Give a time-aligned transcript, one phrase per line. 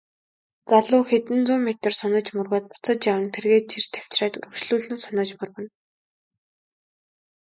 [0.69, 5.71] Залуу хэдэн зуун метр сунаж мөргөөд буцаж яван тэргээ чирч авчраад үргэлжлүүлэн сунаж мөргөнө.